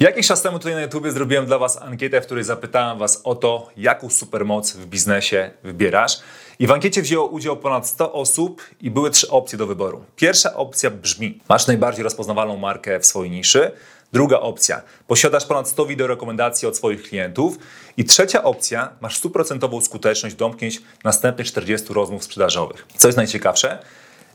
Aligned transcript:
Jakiś 0.00 0.26
czas 0.26 0.42
temu 0.42 0.58
tutaj 0.58 0.74
na 0.74 0.80
YouTubie 0.80 1.12
zrobiłem 1.12 1.46
dla 1.46 1.58
Was 1.58 1.82
ankietę, 1.82 2.20
w 2.20 2.26
której 2.26 2.44
zapytałem 2.44 2.98
Was 2.98 3.20
o 3.24 3.34
to, 3.34 3.68
jaką 3.76 4.10
supermoc 4.10 4.72
w 4.72 4.86
biznesie 4.86 5.50
wybierasz. 5.62 6.20
I 6.58 6.66
w 6.66 6.70
ankiecie 6.70 7.02
wzięło 7.02 7.26
udział 7.26 7.56
ponad 7.56 7.86
100 7.86 8.12
osób 8.12 8.62
i 8.80 8.90
były 8.90 9.10
trzy 9.10 9.30
opcje 9.30 9.58
do 9.58 9.66
wyboru. 9.66 10.04
Pierwsza 10.16 10.54
opcja 10.54 10.90
brzmi: 10.90 11.40
masz 11.48 11.66
najbardziej 11.66 12.04
rozpoznawalną 12.04 12.56
markę 12.56 13.00
w 13.00 13.06
swojej 13.06 13.30
niszy. 13.30 13.70
Druga 14.12 14.40
opcja: 14.40 14.82
posiadasz 15.06 15.46
ponad 15.46 15.68
100 15.68 15.86
wideo 15.86 16.06
rekomendacji 16.06 16.68
od 16.68 16.76
swoich 16.76 17.02
klientów. 17.02 17.58
I 17.96 18.04
trzecia 18.04 18.42
opcja: 18.42 18.92
masz 19.00 19.16
stuprocentową 19.16 19.80
skuteczność 19.80 20.34
domknięć 20.36 20.82
następnych 21.04 21.46
40 21.46 21.92
rozmów 21.94 22.24
sprzedażowych. 22.24 22.86
Co 22.96 23.08
jest 23.08 23.16
najciekawsze? 23.16 23.78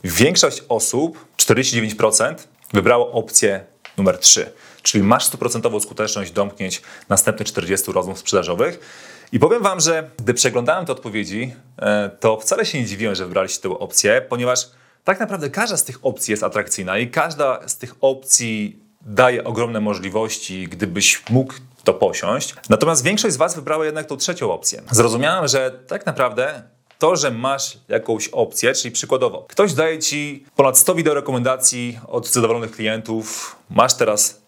Większość 0.03 0.63
osób, 0.69 1.25
49%, 1.37 2.35
wybrało 2.73 3.11
opcję 3.11 3.65
numer 3.97 4.17
3 4.17 4.51
czyli 4.83 5.03
masz 5.03 5.25
stuprocentową 5.25 5.79
skuteczność 5.79 6.31
domknięć 6.31 6.81
następnych 7.09 7.47
40 7.47 7.91
rozmów 7.91 8.19
sprzedażowych. 8.19 8.79
I 9.31 9.39
powiem 9.39 9.63
Wam, 9.63 9.79
że 9.79 10.09
gdy 10.17 10.33
przeglądałem 10.33 10.85
te 10.85 10.91
odpowiedzi, 10.91 11.53
e, 11.77 12.09
to 12.19 12.37
wcale 12.37 12.65
się 12.65 12.79
nie 12.79 12.85
dziwiłem, 12.85 13.15
że 13.15 13.25
wybraliście 13.25 13.61
tę 13.61 13.69
opcję, 13.69 14.25
ponieważ 14.29 14.69
tak 15.03 15.19
naprawdę 15.19 15.49
każda 15.49 15.77
z 15.77 15.83
tych 15.83 16.05
opcji 16.05 16.31
jest 16.31 16.43
atrakcyjna 16.43 16.97
i 16.97 17.09
każda 17.09 17.67
z 17.67 17.77
tych 17.77 17.95
opcji 18.01 18.79
daje 19.01 19.43
ogromne 19.43 19.81
możliwości, 19.81 20.67
gdybyś 20.67 21.23
mógł 21.29 21.53
to 21.83 21.93
posiąść. 21.93 22.55
Natomiast 22.69 23.03
większość 23.03 23.33
z 23.33 23.37
Was 23.37 23.55
wybrała 23.55 23.85
jednak 23.85 24.05
tą 24.05 24.17
trzecią 24.17 24.51
opcję. 24.51 24.81
Zrozumiałem, 24.91 25.47
że 25.47 25.71
tak 25.87 26.05
naprawdę 26.05 26.63
to, 26.99 27.15
że 27.15 27.31
masz 27.31 27.77
jakąś 27.87 28.27
opcję, 28.27 28.73
czyli 28.73 28.91
przykładowo, 28.91 29.45
ktoś 29.49 29.73
daje 29.73 29.99
Ci 29.99 30.45
ponad 30.55 30.77
100 30.77 30.95
wideo 30.95 31.13
rekomendacji 31.13 31.99
od 32.07 32.27
zadowolonych 32.27 32.71
klientów, 32.71 33.55
masz 33.69 33.93
teraz 33.93 34.42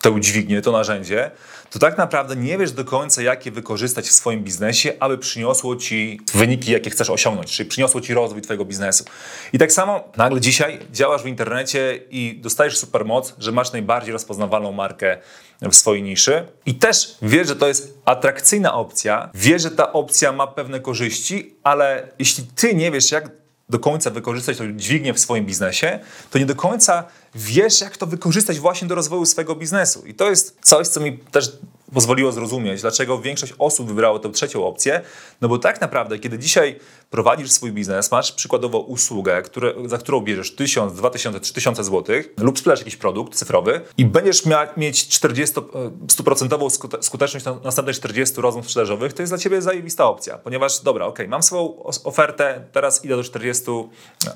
tę 0.00 0.20
dźwignię, 0.20 0.62
to 0.62 0.72
narzędzie, 0.72 1.30
to 1.70 1.78
tak 1.78 1.98
naprawdę 1.98 2.36
nie 2.36 2.58
wiesz 2.58 2.72
do 2.72 2.84
końca, 2.84 3.22
jak 3.22 3.46
je 3.46 3.52
wykorzystać 3.52 4.08
w 4.08 4.12
swoim 4.12 4.44
biznesie, 4.44 4.92
aby 5.00 5.18
przyniosło 5.18 5.76
ci 5.76 6.20
wyniki, 6.34 6.72
jakie 6.72 6.90
chcesz 6.90 7.10
osiągnąć, 7.10 7.52
czyli 7.52 7.68
przyniosło 7.68 8.00
ci 8.00 8.14
rozwój 8.14 8.42
twojego 8.42 8.64
biznesu. 8.64 9.04
I 9.52 9.58
tak 9.58 9.72
samo 9.72 10.12
nagle 10.16 10.40
dzisiaj 10.40 10.78
działasz 10.92 11.22
w 11.22 11.26
internecie 11.26 12.00
i 12.10 12.40
dostajesz 12.42 12.78
super 12.78 13.04
moc, 13.04 13.34
że 13.38 13.52
masz 13.52 13.72
najbardziej 13.72 14.12
rozpoznawalną 14.12 14.72
markę 14.72 15.18
w 15.62 15.74
swojej 15.74 16.02
niszy 16.02 16.46
i 16.66 16.74
też 16.74 17.16
wiesz, 17.22 17.48
że 17.48 17.56
to 17.56 17.68
jest 17.68 17.98
atrakcyjna 18.04 18.74
opcja, 18.74 19.30
wiesz, 19.34 19.62
że 19.62 19.70
ta 19.70 19.92
opcja 19.92 20.32
ma 20.32 20.46
pewne 20.46 20.80
korzyści, 20.80 21.54
ale 21.62 22.08
jeśli 22.18 22.44
ty 22.56 22.74
nie 22.74 22.90
wiesz, 22.90 23.12
jak 23.12 23.30
do 23.68 23.78
końca 23.78 24.10
wykorzystać 24.10 24.58
tą 24.58 24.72
dźwignię 24.72 25.14
w 25.14 25.18
swoim 25.18 25.46
biznesie, 25.46 25.98
to 26.30 26.38
nie 26.38 26.46
do 26.46 26.54
końca 26.54 27.04
wiesz, 27.34 27.80
jak 27.80 27.96
to 27.96 28.06
wykorzystać 28.06 28.58
właśnie 28.58 28.88
do 28.88 28.94
rozwoju 28.94 29.26
swojego 29.26 29.54
biznesu. 29.54 30.06
I 30.06 30.14
to 30.14 30.30
jest 30.30 30.58
coś, 30.62 30.88
co 30.88 31.00
mi 31.00 31.18
też 31.18 31.52
pozwoliło 31.92 32.32
zrozumieć, 32.32 32.80
dlaczego 32.80 33.20
większość 33.20 33.54
osób 33.58 33.88
wybrało 33.88 34.18
tę 34.18 34.30
trzecią 34.30 34.66
opcję. 34.66 35.00
No 35.40 35.48
bo 35.48 35.58
tak 35.58 35.80
naprawdę, 35.80 36.18
kiedy 36.18 36.38
dzisiaj 36.38 36.80
prowadzisz 37.10 37.50
swój 37.50 37.72
biznes, 37.72 38.10
masz 38.10 38.32
przykładowo 38.32 38.78
usługę, 38.78 39.42
które, 39.42 39.74
za 39.86 39.98
którą 39.98 40.20
bierzesz 40.20 40.54
1000, 40.54 40.92
2000, 40.92 41.40
3000 41.40 41.84
zł 41.84 42.16
lub 42.38 42.58
sprzedasz 42.58 42.78
jakiś 42.78 42.96
produkt 42.96 43.34
cyfrowy 43.34 43.80
i 43.98 44.04
będziesz 44.04 44.42
mieć 44.76 45.08
40, 45.08 45.56
100% 45.56 47.02
skuteczność 47.02 47.46
na 47.46 47.54
następnych 47.64 47.96
40 47.96 48.40
rozmów 48.40 48.64
sprzedażowych, 48.64 49.12
to 49.12 49.22
jest 49.22 49.32
dla 49.32 49.38
ciebie 49.38 49.62
zajebista 49.62 50.04
opcja, 50.04 50.38
ponieważ 50.38 50.80
dobra, 50.80 51.06
ok, 51.06 51.18
mam 51.28 51.42
swoją 51.42 51.82
ofertę, 52.04 52.64
teraz 52.72 53.04
idę 53.04 53.16
do 53.16 53.24
40 53.24 53.64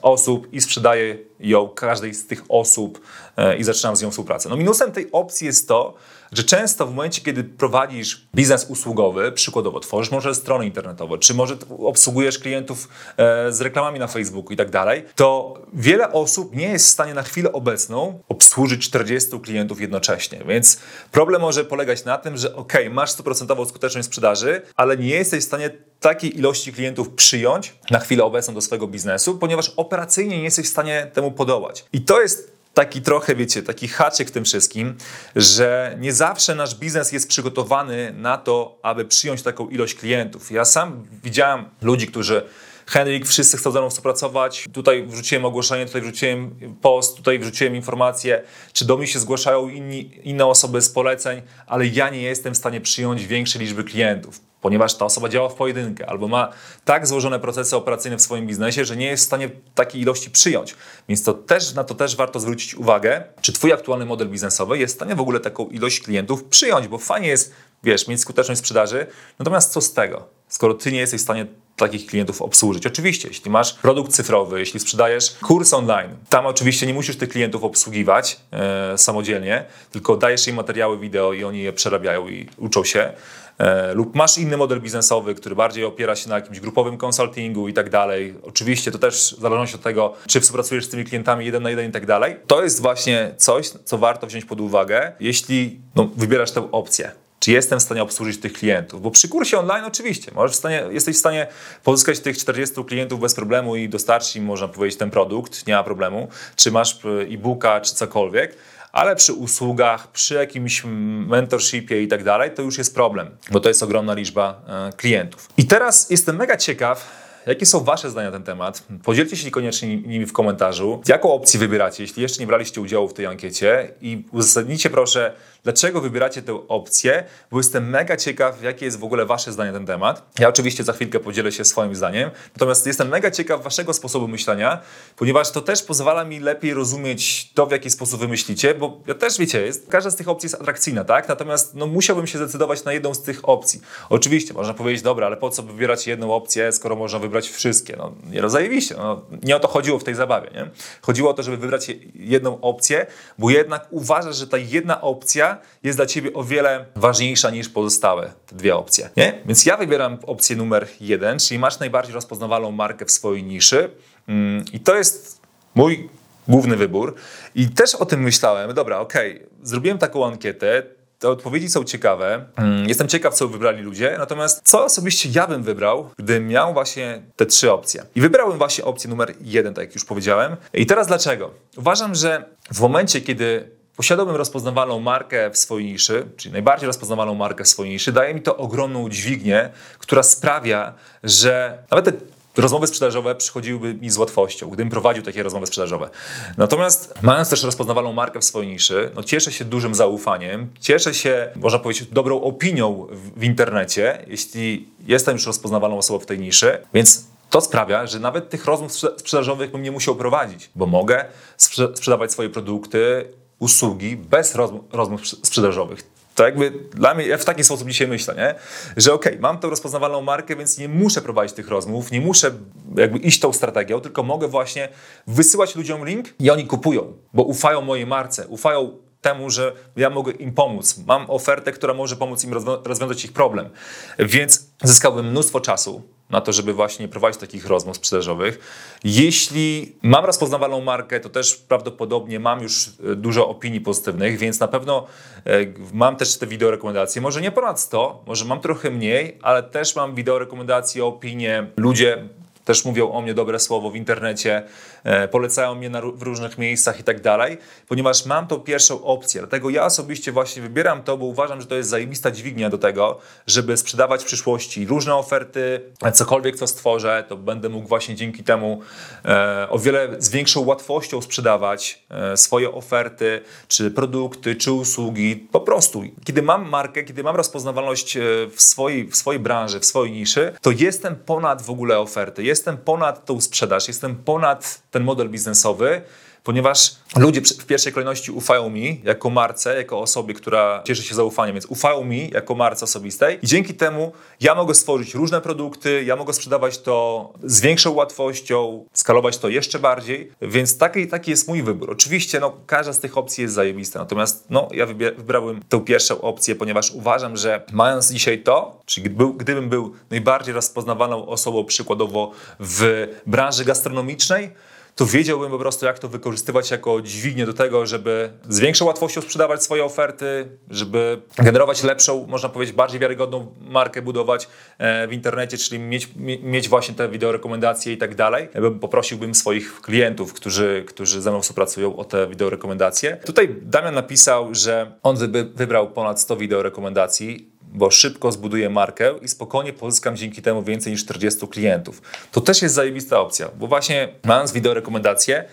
osób 0.02 0.52
i 0.52 0.60
sprzedaję 0.60 1.18
ją 1.40 1.68
każdej 1.68 2.14
z 2.14 2.26
tych 2.26 2.42
osób 2.48 3.00
e, 3.36 3.56
i 3.56 3.64
zaczynam 3.64 3.96
z 3.96 4.02
nią 4.02 4.10
współpracę. 4.10 4.48
No 4.48 4.56
minusem 4.56 4.92
tej 4.92 5.12
opcji 5.12 5.46
jest 5.46 5.68
to, 5.68 5.94
że 6.32 6.44
często 6.44 6.86
w 6.86 6.94
momencie, 6.94 7.22
kiedy 7.22 7.44
prowadzisz 7.44 8.28
biznes 8.34 8.66
usługowy, 8.68 9.32
przykładowo 9.32 9.80
tworzysz 9.80 10.10
może 10.10 10.34
strony 10.34 10.66
internetowe, 10.66 11.18
czy 11.18 11.34
może 11.34 11.56
obsługujesz 11.78 12.38
klientów 12.38 12.61
e, 12.70 13.52
z 13.52 13.60
reklamami 13.60 13.98
na 13.98 14.06
Facebooku 14.06 14.52
i 14.52 14.56
tak 14.56 14.70
dalej, 14.70 15.04
to 15.14 15.54
wiele 15.72 16.12
osób 16.12 16.56
nie 16.56 16.68
jest 16.68 16.86
w 16.86 16.88
stanie 16.88 17.14
na 17.14 17.22
chwilę 17.22 17.52
obecną 17.52 18.20
obsłużyć 18.28 18.84
40 18.84 19.40
klientów 19.40 19.80
jednocześnie. 19.80 20.42
Więc 20.46 20.78
problem 21.10 21.40
może 21.40 21.64
polegać 21.64 22.04
na 22.04 22.18
tym, 22.18 22.36
że 22.36 22.56
ok, 22.56 22.72
masz 22.90 23.10
100% 23.10 23.68
skuteczność 23.68 24.08
sprzedaży, 24.08 24.62
ale 24.76 24.96
nie 24.96 25.08
jesteś 25.08 25.44
w 25.44 25.46
stanie 25.46 25.70
takiej 26.00 26.38
ilości 26.38 26.72
klientów 26.72 27.10
przyjąć 27.10 27.74
na 27.90 27.98
chwilę 27.98 28.24
obecną 28.24 28.54
do 28.54 28.60
swojego 28.60 28.86
biznesu, 28.86 29.38
ponieważ 29.38 29.72
operacyjnie 29.76 30.38
nie 30.38 30.44
jesteś 30.44 30.66
w 30.66 30.70
stanie 30.70 31.10
temu 31.14 31.30
podołać. 31.30 31.84
I 31.92 32.00
to 32.00 32.20
jest 32.20 32.51
taki 32.74 33.02
trochę, 33.02 33.34
wiecie, 33.34 33.62
taki 33.62 33.88
haczyk 33.88 34.28
w 34.28 34.30
tym 34.30 34.44
wszystkim, 34.44 34.96
że 35.36 35.96
nie 36.00 36.12
zawsze 36.12 36.54
nasz 36.54 36.74
biznes 36.74 37.12
jest 37.12 37.28
przygotowany 37.28 38.14
na 38.16 38.38
to, 38.38 38.78
aby 38.82 39.04
przyjąć 39.04 39.42
taką 39.42 39.68
ilość 39.68 39.94
klientów. 39.94 40.50
Ja 40.50 40.64
sam 40.64 41.04
widziałem 41.22 41.64
ludzi, 41.82 42.06
którzy 42.06 42.42
Henryk, 42.86 43.26
wszyscy 43.26 43.56
chcą 43.56 43.70
ze 43.70 43.78
mną 43.78 43.90
współpracować. 43.90 44.68
Tutaj 44.72 45.06
wrzuciłem 45.06 45.44
ogłoszenie, 45.44 45.86
tutaj 45.86 46.02
wrzuciłem 46.02 46.54
post, 46.82 47.16
tutaj 47.16 47.38
wrzuciłem 47.38 47.76
informację, 47.76 48.42
czy 48.72 48.84
do 48.84 48.96
mnie 48.96 49.06
się 49.06 49.18
zgłaszają 49.18 49.68
inni, 49.68 50.20
inne 50.22 50.46
osoby 50.46 50.82
z 50.82 50.90
poleceń, 50.90 51.42
ale 51.66 51.86
ja 51.86 52.10
nie 52.10 52.22
jestem 52.22 52.54
w 52.54 52.56
stanie 52.56 52.80
przyjąć 52.80 53.26
większej 53.26 53.60
liczby 53.60 53.84
klientów 53.84 54.51
ponieważ 54.62 54.94
ta 54.94 55.04
osoba 55.04 55.28
działa 55.28 55.48
w 55.48 55.54
pojedynkę 55.54 56.06
albo 56.06 56.28
ma 56.28 56.52
tak 56.84 57.06
złożone 57.06 57.40
procesy 57.40 57.76
operacyjne 57.76 58.16
w 58.16 58.22
swoim 58.22 58.46
biznesie, 58.46 58.84
że 58.84 58.96
nie 58.96 59.06
jest 59.06 59.22
w 59.22 59.26
stanie 59.26 59.50
takiej 59.74 60.02
ilości 60.02 60.30
przyjąć. 60.30 60.74
Więc 61.08 61.22
to 61.22 61.34
też, 61.34 61.74
na 61.74 61.84
to 61.84 61.94
też 61.94 62.16
warto 62.16 62.40
zwrócić 62.40 62.74
uwagę, 62.74 63.24
czy 63.40 63.52
twój 63.52 63.72
aktualny 63.72 64.06
model 64.06 64.28
biznesowy 64.28 64.78
jest 64.78 64.94
w 64.94 64.96
stanie 64.96 65.14
w 65.14 65.20
ogóle 65.20 65.40
taką 65.40 65.66
ilość 65.66 66.00
klientów 66.00 66.44
przyjąć, 66.44 66.88
bo 66.88 66.98
fajnie 66.98 67.28
jest, 67.28 67.54
wiesz, 67.84 68.08
mieć 68.08 68.20
skuteczność 68.20 68.60
sprzedaży, 68.60 69.06
natomiast 69.38 69.72
co 69.72 69.80
z 69.80 69.92
tego, 69.92 70.28
skoro 70.48 70.74
ty 70.74 70.92
nie 70.92 70.98
jesteś 70.98 71.20
w 71.20 71.24
stanie 71.24 71.46
takich 71.76 72.06
klientów 72.06 72.42
obsłużyć. 72.42 72.86
Oczywiście, 72.86 73.28
jeśli 73.28 73.50
masz 73.50 73.74
produkt 73.74 74.12
cyfrowy, 74.12 74.60
jeśli 74.60 74.80
sprzedajesz 74.80 75.36
kurs 75.42 75.74
online, 75.74 76.10
tam 76.28 76.46
oczywiście 76.46 76.86
nie 76.86 76.94
musisz 76.94 77.16
tych 77.16 77.28
klientów 77.28 77.64
obsługiwać 77.64 78.40
e, 78.52 78.98
samodzielnie, 78.98 79.64
tylko 79.90 80.16
dajesz 80.16 80.48
im 80.48 80.56
materiały 80.56 80.98
wideo 80.98 81.32
i 81.32 81.44
oni 81.44 81.62
je 81.62 81.72
przerabiają 81.72 82.28
i 82.28 82.48
uczą 82.56 82.84
się. 82.84 83.12
E, 83.58 83.94
lub 83.94 84.14
masz 84.14 84.38
inny 84.38 84.56
model 84.56 84.80
biznesowy, 84.80 85.34
który 85.34 85.56
bardziej 85.56 85.84
opiera 85.84 86.16
się 86.16 86.28
na 86.28 86.34
jakimś 86.34 86.60
grupowym 86.60 86.96
konsultingu 86.96 87.68
i 87.68 87.72
tak 87.72 87.90
dalej. 87.90 88.34
Oczywiście 88.42 88.92
to 88.92 88.98
też 88.98 89.34
w 89.38 89.40
zależności 89.40 89.76
od 89.76 89.82
tego, 89.82 90.14
czy 90.26 90.40
współpracujesz 90.40 90.84
z 90.84 90.88
tymi 90.88 91.04
klientami 91.04 91.46
jeden 91.46 91.62
na 91.62 91.70
jeden 91.70 91.88
i 91.88 91.92
tak 91.92 92.06
dalej. 92.06 92.36
To 92.46 92.62
jest 92.62 92.82
właśnie 92.82 93.34
coś, 93.36 93.68
co 93.68 93.98
warto 93.98 94.26
wziąć 94.26 94.44
pod 94.44 94.60
uwagę, 94.60 95.12
jeśli 95.20 95.80
no, 95.94 96.08
wybierasz 96.16 96.50
tę 96.50 96.68
opcję 96.72 97.21
czy 97.42 97.52
jestem 97.52 97.78
w 97.78 97.82
stanie 97.82 98.02
obsłużyć 98.02 98.40
tych 98.40 98.52
klientów. 98.52 99.02
Bo 99.02 99.10
przy 99.10 99.28
kursie 99.28 99.58
online 99.58 99.84
oczywiście, 99.84 100.32
możesz 100.34 100.56
w 100.56 100.58
stanie, 100.58 100.84
jesteś 100.90 101.16
w 101.16 101.18
stanie 101.18 101.46
pozyskać 101.84 102.20
tych 102.20 102.38
40 102.38 102.84
klientów 102.84 103.20
bez 103.20 103.34
problemu 103.34 103.76
i 103.76 103.88
dostarczyć 103.88 104.36
im, 104.36 104.44
można 104.44 104.68
powiedzieć, 104.68 104.98
ten 104.98 105.10
produkt, 105.10 105.66
nie 105.66 105.74
ma 105.74 105.82
problemu. 105.84 106.28
Czy 106.56 106.70
masz 106.70 107.04
e, 107.04 107.08
e-booka, 107.08 107.80
czy 107.80 107.94
cokolwiek, 107.94 108.56
ale 108.92 109.16
przy 109.16 109.32
usługach, 109.32 110.08
przy 110.12 110.34
jakimś 110.34 110.82
mentorshipie 111.26 112.02
i 112.02 112.08
tak 112.08 112.24
dalej, 112.24 112.50
to 112.54 112.62
już 112.62 112.78
jest 112.78 112.94
problem, 112.94 113.30
bo 113.50 113.60
to 113.60 113.68
jest 113.68 113.82
ogromna 113.82 114.14
liczba 114.14 114.60
e, 114.68 114.92
klientów. 114.96 115.48
I 115.56 115.66
teraz 115.66 116.10
jestem 116.10 116.36
mega 116.36 116.56
ciekaw, 116.56 117.22
Jakie 117.46 117.66
są 117.66 117.84
Wasze 117.84 118.10
zdania 118.10 118.30
na 118.30 118.32
ten 118.32 118.42
temat? 118.42 118.82
Podzielcie 119.04 119.36
się 119.36 119.50
koniecznie 119.50 119.96
nimi 119.96 120.26
w 120.26 120.32
komentarzu. 120.32 121.02
Jaką 121.08 121.32
opcję 121.32 121.60
wybieracie, 121.60 122.02
jeśli 122.02 122.22
jeszcze 122.22 122.40
nie 122.40 122.46
braliście 122.46 122.80
udziału 122.80 123.08
w 123.08 123.14
tej 123.14 123.26
ankiecie? 123.26 123.90
I 124.00 124.24
uzasadnijcie 124.32 124.90
proszę, 124.90 125.32
dlaczego 125.64 126.00
wybieracie 126.00 126.42
tę 126.42 126.68
opcję, 126.68 127.24
bo 127.50 127.58
jestem 127.58 127.90
mega 127.90 128.16
ciekaw, 128.16 128.62
jakie 128.62 128.84
jest 128.84 128.98
w 128.98 129.04
ogóle 129.04 129.26
Wasze 129.26 129.52
zdanie 129.52 129.72
na 129.72 129.78
ten 129.78 129.86
temat. 129.86 130.22
Ja 130.38 130.48
oczywiście 130.48 130.84
za 130.84 130.92
chwilkę 130.92 131.20
podzielę 131.20 131.52
się 131.52 131.64
swoim 131.64 131.94
zdaniem, 131.94 132.30
natomiast 132.54 132.86
jestem 132.86 133.08
mega 133.08 133.30
ciekaw 133.30 133.62
Waszego 133.62 133.94
sposobu 133.94 134.28
myślenia, 134.28 134.80
ponieważ 135.16 135.50
to 135.50 135.60
też 135.60 135.82
pozwala 135.82 136.24
mi 136.24 136.40
lepiej 136.40 136.74
rozumieć 136.74 137.52
to, 137.54 137.66
w 137.66 137.70
jaki 137.70 137.90
sposób 137.90 138.20
Wy 138.20 138.28
myślicie, 138.28 138.74
bo 138.74 139.00
ja 139.06 139.14
też 139.14 139.38
wiecie, 139.38 139.62
jest, 139.62 139.88
każda 139.88 140.10
z 140.10 140.16
tych 140.16 140.28
opcji 140.28 140.46
jest 140.46 140.62
atrakcyjna, 140.62 141.04
tak? 141.04 141.28
Natomiast 141.28 141.74
no, 141.74 141.86
musiałbym 141.86 142.26
się 142.26 142.38
zdecydować 142.38 142.84
na 142.84 142.92
jedną 142.92 143.14
z 143.14 143.22
tych 143.22 143.48
opcji. 143.48 143.80
Oczywiście, 144.08 144.54
można 144.54 144.74
powiedzieć, 144.74 145.02
dobra, 145.02 145.26
ale 145.26 145.36
po 145.36 145.50
co 145.50 145.62
wybierać 145.62 146.06
jedną 146.06 146.34
opcję, 146.34 146.72
skoro 146.72 146.96
można 146.96 147.18
wybrać 147.18 147.48
wszystkie? 147.48 147.96
No, 147.96 148.12
nie 148.30 148.40
rozajebiście, 148.40 148.94
no, 148.98 149.22
nie 149.42 149.56
o 149.56 149.60
to 149.60 149.68
chodziło 149.68 149.98
w 149.98 150.04
tej 150.04 150.14
zabawie, 150.14 150.50
nie? 150.54 150.70
Chodziło 151.02 151.30
o 151.30 151.34
to, 151.34 151.42
żeby 151.42 151.56
wybrać 151.56 151.90
jedną 152.14 152.60
opcję, 152.60 153.06
bo 153.38 153.50
jednak 153.50 153.86
uważasz, 153.90 154.36
że 154.36 154.46
ta 154.46 154.58
jedna 154.58 155.00
opcja 155.00 155.51
jest 155.82 155.98
dla 155.98 156.06
ciebie 156.06 156.32
o 156.32 156.44
wiele 156.44 156.84
ważniejsza 156.96 157.50
niż 157.50 157.68
pozostałe 157.68 158.32
te 158.46 158.56
dwie 158.56 158.76
opcje. 158.76 159.10
Nie? 159.16 159.42
Więc 159.46 159.66
ja 159.66 159.76
wybieram 159.76 160.18
opcję 160.26 160.56
numer 160.56 160.88
jeden, 161.00 161.38
czyli 161.38 161.60
masz 161.60 161.78
najbardziej 161.78 162.14
rozpoznawalną 162.14 162.70
markę 162.70 163.04
w 163.04 163.10
swojej 163.10 163.44
niszy 163.44 163.90
mm, 164.28 164.64
i 164.72 164.80
to 164.80 164.96
jest 164.96 165.40
mój 165.74 166.08
główny 166.48 166.76
wybór. 166.76 167.14
I 167.54 167.68
też 167.68 167.94
o 167.94 168.06
tym 168.06 168.22
myślałem, 168.22 168.74
dobra, 168.74 168.98
okej, 168.98 169.36
okay, 169.36 169.48
zrobiłem 169.62 169.98
taką 169.98 170.26
ankietę, 170.26 170.82
te 171.22 171.28
odpowiedzi 171.28 171.68
są 171.68 171.84
ciekawe. 171.84 172.44
Mm, 172.56 172.88
jestem 172.88 173.08
ciekaw, 173.08 173.34
co 173.34 173.48
wybrali 173.48 173.82
ludzie. 173.82 174.14
Natomiast 174.18 174.60
co 174.64 174.84
osobiście 174.84 175.28
ja 175.32 175.46
bym 175.46 175.62
wybrał, 175.62 176.10
gdybym 176.18 176.48
miał 176.48 176.72
właśnie 176.72 177.22
te 177.36 177.46
trzy 177.46 177.72
opcje? 177.72 178.04
I 178.14 178.20
wybrałem 178.20 178.58
właśnie 178.58 178.84
opcję 178.84 179.10
numer 179.10 179.34
jeden, 179.40 179.74
tak 179.74 179.84
jak 179.84 179.94
już 179.94 180.04
powiedziałem. 180.04 180.56
I 180.74 180.86
teraz 180.86 181.06
dlaczego? 181.06 181.50
Uważam, 181.76 182.14
że 182.14 182.44
w 182.72 182.80
momencie, 182.80 183.20
kiedy 183.20 183.70
posiadałbym 183.96 184.36
rozpoznawalną 184.36 185.00
markę 185.00 185.50
w 185.50 185.58
swojej 185.58 185.92
niszy, 185.92 186.26
czyli 186.36 186.52
najbardziej 186.52 186.86
rozpoznawalną 186.86 187.34
markę 187.34 187.64
w 187.64 187.68
swojej 187.68 187.92
niszy, 187.92 188.12
daje 188.12 188.34
mi 188.34 188.42
to 188.42 188.56
ogromną 188.56 189.08
dźwignię, 189.08 189.70
która 189.98 190.22
sprawia, 190.22 190.94
że 191.22 191.78
nawet 191.90 192.32
te 192.54 192.62
rozmowy 192.62 192.86
sprzedażowe 192.86 193.34
przychodziłyby 193.34 193.94
mi 193.94 194.10
z 194.10 194.18
łatwością, 194.18 194.68
gdybym 194.68 194.90
prowadził 194.90 195.22
takie 195.22 195.42
rozmowy 195.42 195.66
sprzedażowe. 195.66 196.10
Natomiast 196.58 197.14
mając 197.22 197.50
też 197.50 197.62
rozpoznawalną 197.62 198.12
markę 198.12 198.40
w 198.40 198.44
swojej 198.44 198.70
niszy, 198.70 199.10
no 199.14 199.22
cieszę 199.22 199.52
się 199.52 199.64
dużym 199.64 199.94
zaufaniem, 199.94 200.70
cieszę 200.80 201.14
się, 201.14 201.48
można 201.56 201.78
powiedzieć, 201.78 202.08
dobrą 202.12 202.40
opinią 202.40 203.06
w, 203.10 203.40
w 203.40 203.44
internecie, 203.44 204.24
jeśli 204.26 204.88
jestem 205.06 205.34
już 205.34 205.46
rozpoznawalną 205.46 205.98
osobą 205.98 206.18
w 206.18 206.26
tej 206.26 206.38
niszy, 206.38 206.78
więc 206.94 207.24
to 207.50 207.60
sprawia, 207.60 208.06
że 208.06 208.18
nawet 208.18 208.50
tych 208.50 208.64
rozmów 208.64 208.92
sprzedażowych 208.92 209.70
bym 209.70 209.82
nie 209.82 209.92
musiał 209.92 210.16
prowadzić, 210.16 210.70
bo 210.74 210.86
mogę 210.86 211.24
sprze 211.56 211.88
sprzedawać 211.96 212.32
swoje 212.32 212.50
produkty, 212.50 213.28
usługi 213.62 214.16
bez 214.16 214.54
rozmów, 214.54 214.80
rozmów 214.92 215.28
sprzedażowych. 215.28 216.02
To 216.34 216.44
jakby 216.44 216.70
dla 216.94 217.14
mnie, 217.14 217.26
ja 217.26 217.38
w 217.38 217.44
taki 217.44 217.64
sposób 217.64 217.88
dzisiaj 217.88 218.08
myślę, 218.08 218.34
nie? 218.34 218.54
że 218.96 219.12
okej, 219.12 219.32
okay, 219.32 219.42
mam 219.42 219.58
tą 219.58 219.70
rozpoznawalną 219.70 220.22
markę, 220.22 220.56
więc 220.56 220.78
nie 220.78 220.88
muszę 220.88 221.22
prowadzić 221.22 221.56
tych 221.56 221.68
rozmów, 221.68 222.10
nie 222.10 222.20
muszę 222.20 222.50
jakby 222.96 223.18
iść 223.18 223.40
tą 223.40 223.52
strategią, 223.52 224.00
tylko 224.00 224.22
mogę 224.22 224.48
właśnie 224.48 224.88
wysyłać 225.26 225.76
ludziom 225.76 226.06
link 226.06 226.28
i 226.38 226.50
oni 226.50 226.66
kupują, 226.66 227.12
bo 227.34 227.42
ufają 227.42 227.80
mojej 227.80 228.06
marce, 228.06 228.48
ufają 228.48 228.98
temu, 229.20 229.50
że 229.50 229.72
ja 229.96 230.10
mogę 230.10 230.32
im 230.32 230.52
pomóc. 230.52 230.98
Mam 231.06 231.30
ofertę, 231.30 231.72
która 231.72 231.94
może 231.94 232.16
pomóc 232.16 232.44
im 232.44 232.52
rozwiązać 232.84 233.24
ich 233.24 233.32
problem. 233.32 233.70
Więc 234.18 234.66
zyskałbym 234.82 235.30
mnóstwo 235.30 235.60
czasu, 235.60 236.02
na 236.32 236.40
to, 236.40 236.52
żeby 236.52 236.72
właśnie 236.72 237.08
prowadzić 237.08 237.40
takich 237.40 237.66
rozmów 237.66 237.96
sprzedażowych. 237.96 238.58
Jeśli 239.04 239.96
mam 240.02 240.24
rozpoznawalną 240.24 240.80
markę, 240.80 241.20
to 241.20 241.28
też 241.28 241.56
prawdopodobnie 241.56 242.40
mam 242.40 242.62
już 242.62 242.88
e, 242.88 243.16
dużo 243.16 243.48
opinii 243.48 243.80
pozytywnych, 243.80 244.38
więc 244.38 244.60
na 244.60 244.68
pewno 244.68 245.06
e, 245.46 245.50
mam 245.92 246.16
też 246.16 246.38
te 246.38 246.46
wideo 246.46 246.70
rekomendacje. 246.70 247.22
Może 247.22 247.40
nie 247.40 247.50
ponad 247.50 247.80
100, 247.80 248.24
może 248.26 248.44
mam 248.44 248.60
trochę 248.60 248.90
mniej, 248.90 249.38
ale 249.42 249.62
też 249.62 249.96
mam 249.96 250.14
wideo 250.14 250.38
rekomendacje, 250.38 251.04
opinie. 251.04 251.66
Ludzie 251.76 252.28
też 252.64 252.84
mówią 252.84 253.12
o 253.12 253.22
mnie 253.22 253.34
dobre 253.34 253.58
słowo 253.58 253.90
w 253.90 253.96
internecie, 253.96 254.62
e, 255.04 255.28
polecają 255.28 255.74
mnie 255.74 255.90
na, 255.90 256.00
w 256.00 256.22
różnych 256.22 256.58
miejscach 256.58 257.00
i 257.00 257.04
tak 257.04 257.20
dalej, 257.20 257.58
ponieważ 257.88 258.26
mam 258.26 258.46
tą 258.46 258.60
pierwszą 258.60 259.04
opcję. 259.04 259.40
Dlatego 259.40 259.70
ja 259.70 259.84
osobiście 259.84 260.32
właśnie 260.32 260.62
wybieram 260.62 261.02
to, 261.02 261.18
bo 261.18 261.26
uważam, 261.26 261.60
że 261.60 261.66
to 261.66 261.74
jest 261.74 261.90
zajebista 261.90 262.30
dźwignia 262.30 262.70
do 262.70 262.78
tego, 262.78 263.18
żeby 263.46 263.76
sprzedawać 263.76 264.22
w 264.22 264.26
przyszłości 264.26 264.86
różne 264.86 265.14
oferty, 265.14 265.80
cokolwiek 266.14 266.56
co 266.56 266.66
stworzę, 266.66 267.24
to 267.28 267.36
będę 267.36 267.68
mógł 267.68 267.88
właśnie 267.88 268.14
dzięki 268.14 268.44
temu 268.44 268.80
e, 269.24 269.66
o 269.70 269.78
wiele 269.78 270.08
z 270.18 270.30
większą 270.30 270.64
łatwością 270.64 271.22
sprzedawać 271.22 272.04
e, 272.10 272.36
swoje 272.36 272.72
oferty, 272.72 273.40
czy 273.68 273.90
produkty, 273.90 274.56
czy 274.56 274.72
usługi. 274.72 275.36
Po 275.36 275.60
prostu, 275.60 276.02
kiedy 276.24 276.42
mam 276.42 276.68
markę, 276.68 277.04
kiedy 277.04 277.22
mam 277.22 277.36
rozpoznawalność 277.36 278.16
e, 278.16 278.20
w 278.54 278.62
swojej, 278.62 279.08
w 279.08 279.16
swojej 279.16 279.40
branży, 279.40 279.80
w 279.80 279.84
swojej 279.84 280.12
niszy, 280.12 280.52
to 280.60 280.70
jestem 280.70 281.16
ponad 281.16 281.62
w 281.62 281.70
ogóle 281.70 281.98
oferty 281.98 282.44
jestem 282.52 282.76
ponad 282.76 283.24
tą 283.24 283.40
sprzedaż, 283.40 283.88
jestem 283.88 284.16
ponad 284.16 284.82
ten 284.90 285.04
model 285.04 285.28
biznesowy, 285.28 286.02
ponieważ 286.44 286.94
ludzie 287.16 287.40
w 287.40 287.66
pierwszej 287.66 287.92
kolejności 287.92 288.32
ufają 288.32 288.70
mi 288.70 289.00
jako 289.04 289.30
marce, 289.30 289.76
jako 289.76 290.00
osobie, 290.00 290.34
która 290.34 290.82
cieszy 290.86 291.02
się 291.02 291.14
zaufaniem, 291.14 291.54
więc 291.54 291.66
ufają 291.66 292.04
mi 292.04 292.30
jako 292.30 292.54
marce 292.54 292.84
osobistej 292.84 293.38
i 293.42 293.46
dzięki 293.46 293.74
temu 293.74 294.12
ja 294.40 294.54
mogę 294.54 294.74
stworzyć 294.74 295.14
różne 295.14 295.40
produkty, 295.40 296.04
ja 296.04 296.16
mogę 296.16 296.32
sprzedawać 296.32 296.78
to 296.78 297.32
z 297.44 297.60
większą 297.60 297.92
łatwością, 297.92 298.84
skalować 298.92 299.38
to 299.38 299.48
jeszcze 299.48 299.78
bardziej, 299.78 300.32
więc 300.42 300.78
taki, 300.78 301.08
taki 301.08 301.30
jest 301.30 301.48
mój 301.48 301.62
wybór. 301.62 301.90
Oczywiście 301.90 302.40
no, 302.40 302.56
każda 302.66 302.92
z 302.92 303.00
tych 303.00 303.18
opcji 303.18 303.42
jest 303.42 303.54
zajebista, 303.54 303.98
natomiast 303.98 304.46
no, 304.50 304.68
ja 304.72 304.86
wybrałem 304.86 305.60
tę 305.68 305.80
pierwszą 305.80 306.20
opcję, 306.20 306.54
ponieważ 306.54 306.90
uważam, 306.90 307.36
że 307.36 307.62
mając 307.72 308.12
dzisiaj 308.12 308.42
to, 308.42 308.80
czyli 308.86 309.10
gdybym 309.36 309.68
był 309.68 309.94
najbardziej 310.10 310.54
rozpoznawaną 310.54 311.26
osobą 311.26 311.64
przykładowo 311.64 312.30
w 312.60 313.08
branży 313.26 313.64
gastronomicznej, 313.64 314.50
to 314.94 315.06
wiedziałbym 315.06 315.50
po 315.50 315.58
prostu, 315.58 315.86
jak 315.86 315.98
to 315.98 316.08
wykorzystywać 316.08 316.70
jako 316.70 317.00
dźwignię 317.00 317.46
do 317.46 317.52
tego, 317.52 317.86
żeby 317.86 318.32
z 318.48 318.60
większą 318.60 318.84
łatwością 318.84 319.20
sprzedawać 319.20 319.62
swoje 319.62 319.84
oferty, 319.84 320.48
żeby 320.70 321.22
generować 321.38 321.82
lepszą, 321.82 322.26
można 322.26 322.48
powiedzieć, 322.48 322.76
bardziej 322.76 323.00
wiarygodną 323.00 323.54
markę 323.60 324.02
budować 324.02 324.48
e, 324.78 325.08
w 325.08 325.12
internecie, 325.12 325.58
czyli 325.58 325.78
mieć, 325.78 326.08
mieć 326.42 326.68
właśnie 326.68 326.94
te 326.94 327.08
wideo 327.08 327.32
rekomendacje 327.32 327.92
i 327.92 327.98
tak 327.98 328.14
dalej. 328.14 328.48
Poprosiłbym 328.80 329.34
swoich 329.34 329.80
klientów, 329.80 330.32
którzy, 330.32 330.84
którzy 330.88 331.20
ze 331.20 331.30
mną 331.30 331.40
współpracują 331.40 331.96
o 331.96 332.04
te 332.04 332.26
wideo 332.26 332.50
rekomendacje. 332.50 333.16
Tutaj 333.16 333.56
Damian 333.62 333.94
napisał, 333.94 334.54
że 334.54 334.92
on 335.02 335.16
wybrał 335.54 335.90
ponad 335.90 336.20
100 336.20 336.36
wideo 336.36 336.62
rekomendacji 336.62 337.51
bo 337.72 337.90
szybko 337.90 338.32
zbuduję 338.32 338.70
markę 338.70 339.14
i 339.22 339.28
spokojnie 339.28 339.72
pozyskam 339.72 340.16
dzięki 340.16 340.42
temu 340.42 340.62
więcej 340.62 340.92
niż 340.92 341.04
40 341.04 341.48
klientów. 341.48 342.02
To 342.32 342.40
też 342.40 342.62
jest 342.62 342.74
zajebista 342.74 343.20
opcja, 343.20 343.48
bo 343.58 343.66
właśnie 343.66 344.08
mając 344.24 344.52
wideo 344.52 344.74
rekomendacje, 344.74 345.44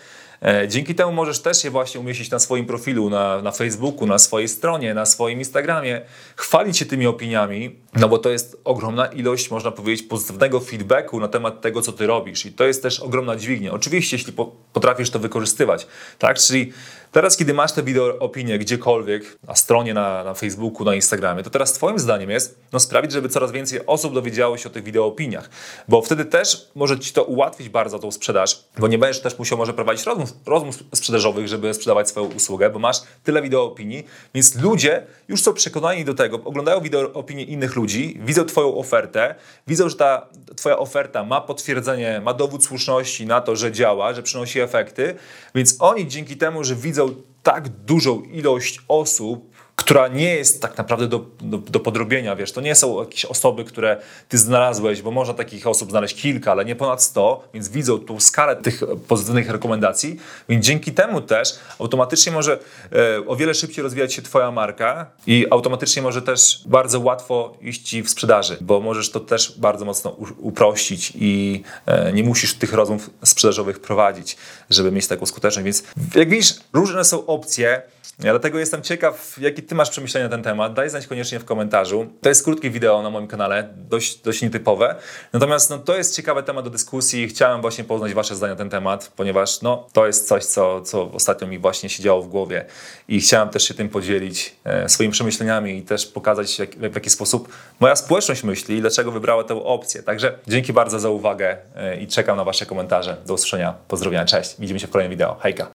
E, 0.41 0.67
dzięki 0.67 0.95
temu 0.95 1.11
możesz 1.11 1.39
też 1.39 1.63
je 1.63 1.71
właśnie 1.71 1.99
umieścić 1.99 2.31
na 2.31 2.39
swoim 2.39 2.65
profilu, 2.65 3.09
na, 3.09 3.41
na 3.41 3.51
Facebooku, 3.51 4.07
na 4.07 4.19
swojej 4.19 4.47
stronie, 4.47 4.93
na 4.93 5.05
swoim 5.05 5.39
Instagramie, 5.39 6.01
chwalić 6.35 6.77
się 6.77 6.85
tymi 6.85 7.07
opiniami, 7.07 7.75
no 7.95 8.09
bo 8.09 8.17
to 8.17 8.29
jest 8.29 8.61
ogromna 8.63 9.05
ilość, 9.05 9.51
można 9.51 9.71
powiedzieć, 9.71 10.07
pozytywnego 10.07 10.59
feedbacku 10.59 11.19
na 11.19 11.27
temat 11.27 11.61
tego, 11.61 11.81
co 11.81 11.91
ty 11.91 12.07
robisz. 12.07 12.45
I 12.45 12.51
to 12.51 12.65
jest 12.65 12.83
też 12.83 12.99
ogromna 12.99 13.35
dźwignia. 13.35 13.71
Oczywiście, 13.71 14.17
jeśli 14.17 14.33
potrafisz 14.73 15.09
to 15.09 15.19
wykorzystywać, 15.19 15.87
tak? 16.19 16.37
Czyli 16.37 16.73
teraz, 17.11 17.37
kiedy 17.37 17.53
masz 17.53 17.71
te 17.71 17.83
wideo 17.83 18.19
opinie 18.19 18.59
gdziekolwiek, 18.59 19.37
na 19.47 19.55
stronie, 19.55 19.93
na, 19.93 20.23
na 20.23 20.33
Facebooku, 20.33 20.85
na 20.85 20.95
Instagramie, 20.95 21.43
to 21.43 21.49
teraz 21.49 21.73
twoim 21.73 21.99
zdaniem 21.99 22.29
jest 22.29 22.59
no, 22.71 22.79
sprawić, 22.79 23.11
żeby 23.11 23.29
coraz 23.29 23.51
więcej 23.51 23.85
osób 23.85 24.13
dowiedziało 24.13 24.57
się 24.57 24.69
o 24.69 24.71
tych 24.71 24.83
wideo 24.83 25.05
opiniach, 25.05 25.49
bo 25.87 26.01
wtedy 26.01 26.25
też 26.25 26.69
może 26.75 26.99
ci 26.99 27.13
to 27.13 27.23
ułatwić 27.23 27.69
bardzo 27.69 27.99
tą 27.99 28.11
sprzedaż, 28.11 28.63
bo 28.77 28.87
nie 28.87 28.97
będziesz 28.97 29.21
też 29.21 29.39
musiał 29.39 29.57
może 29.57 29.73
prowadzić 29.73 30.05
rozmów 30.05 30.33
rozmów, 30.45 30.75
sprzedażowych, 30.95 31.47
żeby 31.47 31.73
sprzedawać 31.73 32.09
swoją 32.09 32.25
usługę, 32.25 32.69
bo 32.69 32.79
masz 32.79 32.97
tyle 33.23 33.41
wideo 33.41 33.63
opinii, 33.63 34.05
więc 34.33 34.55
ludzie 34.55 35.03
już 35.27 35.41
są 35.41 35.53
przekonani 35.53 36.05
do 36.05 36.13
tego, 36.13 36.39
oglądają 36.45 36.81
wideo 36.81 37.13
opinii 37.13 37.51
innych 37.51 37.75
ludzi, 37.75 38.19
widzą 38.21 38.45
Twoją 38.45 38.75
ofertę, 38.77 39.35
widzą, 39.67 39.89
że 39.89 39.95
ta 39.95 40.27
Twoja 40.55 40.77
oferta 40.77 41.23
ma 41.23 41.41
potwierdzenie, 41.41 42.21
ma 42.23 42.33
dowód 42.33 42.65
słuszności 42.65 43.25
na 43.25 43.41
to, 43.41 43.55
że 43.55 43.71
działa, 43.71 44.13
że 44.13 44.23
przynosi 44.23 44.59
efekty, 44.59 45.15
więc 45.55 45.75
oni 45.79 46.07
dzięki 46.07 46.37
temu, 46.37 46.63
że 46.63 46.75
widzą 46.75 46.98
tak 47.43 47.69
dużą 47.69 48.21
ilość 48.21 48.79
osób, 48.87 49.48
która 49.89 50.07
nie 50.07 50.35
jest 50.35 50.61
tak 50.61 50.77
naprawdę 50.77 51.07
do, 51.07 51.25
do, 51.41 51.57
do, 51.57 51.79
podrobienia, 51.79 52.35
wiesz, 52.35 52.51
to 52.51 52.61
nie 52.61 52.75
są 52.75 52.99
jakieś 52.99 53.25
osoby, 53.25 53.63
które 53.63 53.97
ty 54.27 54.37
znalazłeś, 54.37 55.01
bo 55.01 55.11
można 55.11 55.33
takich 55.33 55.67
osób 55.67 55.89
znaleźć 55.89 56.21
kilka, 56.21 56.51
ale 56.51 56.65
nie 56.65 56.75
ponad 56.75 57.03
100, 57.03 57.49
więc 57.53 57.69
widzą 57.69 57.99
tą 57.99 58.19
skalę 58.19 58.55
tych 58.55 58.81
pozytywnych 59.07 59.49
rekomendacji, 59.49 60.19
więc 60.49 60.65
dzięki 60.65 60.91
temu 60.91 61.21
też 61.21 61.59
automatycznie 61.79 62.31
może 62.31 62.59
e, 62.91 63.27
o 63.27 63.35
wiele 63.35 63.53
szybciej 63.53 63.83
rozwijać 63.83 64.13
się 64.13 64.21
twoja 64.21 64.51
marka 64.51 65.05
i 65.27 65.45
automatycznie 65.49 66.01
może 66.01 66.21
też 66.21 66.63
bardzo 66.65 66.99
łatwo 66.99 67.57
iść 67.61 67.81
ci 67.81 68.03
w 68.03 68.09
sprzedaży, 68.09 68.57
bo 68.61 68.79
możesz 68.79 69.11
to 69.11 69.19
też 69.19 69.53
bardzo 69.57 69.85
mocno 69.85 70.09
uprościć 70.37 71.13
i 71.15 71.63
e, 71.85 72.13
nie 72.13 72.23
musisz 72.23 72.53
tych 72.53 72.73
rozmów 72.73 73.09
sprzedażowych 73.23 73.79
prowadzić, 73.79 74.37
żeby 74.69 74.91
mieć 74.91 75.07
taką 75.07 75.25
skuteczność, 75.25 75.65
więc 75.65 75.83
jak 76.15 76.29
widzisz, 76.29 76.53
różne 76.73 77.03
są 77.03 77.25
opcje, 77.25 77.81
dlatego 78.19 78.59
jestem 78.59 78.81
ciekaw, 78.81 79.35
jakie 79.41 79.61
ty 79.61 79.75
masz 79.79 79.89
przemyślenia 79.89 80.25
na 80.25 80.31
ten 80.31 80.43
temat. 80.43 80.73
Daj 80.73 80.89
znać 80.89 81.07
koniecznie 81.07 81.39
w 81.39 81.45
komentarzu. 81.45 82.07
To 82.21 82.29
jest 82.29 82.43
krótkie 82.43 82.69
wideo 82.69 83.01
na 83.01 83.09
moim 83.09 83.27
kanale, 83.27 83.69
dość, 83.77 84.21
dość 84.21 84.41
nietypowe. 84.41 84.95
Natomiast 85.33 85.69
no, 85.69 85.77
to 85.77 85.97
jest 85.97 86.15
ciekawy 86.15 86.43
temat 86.43 86.65
do 86.65 86.71
dyskusji. 86.71 87.27
Chciałem 87.27 87.61
właśnie 87.61 87.83
poznać 87.83 88.13
wasze 88.13 88.35
zdania 88.35 88.53
na 88.53 88.57
ten 88.57 88.69
temat, 88.69 89.11
ponieważ 89.15 89.61
no, 89.61 89.87
to 89.93 90.07
jest 90.07 90.27
coś, 90.27 90.45
co, 90.45 90.81
co 90.81 91.11
ostatnio 91.11 91.47
mi 91.47 91.59
właśnie 91.59 91.89
siedziało 91.89 92.21
w 92.21 92.27
głowie 92.27 92.65
i 93.07 93.21
chciałem 93.21 93.49
też 93.49 93.67
się 93.67 93.73
tym 93.73 93.89
podzielić 93.89 94.55
e, 94.63 94.89
swoimi 94.89 95.11
przemyśleniami 95.11 95.77
i 95.77 95.83
też 95.83 96.05
pokazać, 96.05 96.59
jak, 96.59 96.69
w 96.75 96.95
jaki 96.95 97.09
sposób 97.09 97.49
moja 97.79 97.95
społeczność 97.95 98.43
myśli 98.43 98.77
i 98.77 98.81
dlaczego 98.81 99.11
wybrała 99.11 99.43
tę 99.43 99.63
opcję. 99.63 100.03
Także 100.03 100.33
dzięki 100.47 100.73
bardzo 100.73 100.99
za 100.99 101.09
uwagę 101.09 101.57
e, 101.75 101.97
i 102.01 102.07
czekam 102.07 102.37
na 102.37 102.43
wasze 102.43 102.65
komentarze. 102.65 103.17
Do 103.25 103.33
usłyszenia. 103.33 103.73
Pozdrowienia. 103.87 104.25
Cześć. 104.25 104.55
Widzimy 104.59 104.79
się 104.79 104.87
w 104.87 104.89
kolejnym 104.89 105.11
wideo. 105.11 105.35
Hejka. 105.35 105.67